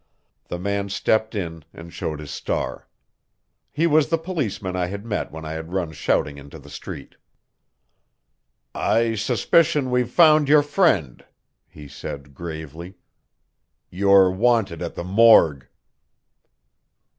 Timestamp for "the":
0.47-0.57, 4.09-4.17, 6.57-6.71, 14.95-15.03